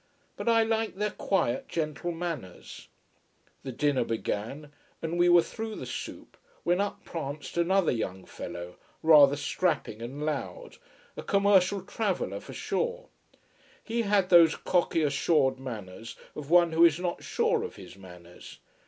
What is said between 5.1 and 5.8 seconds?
we were through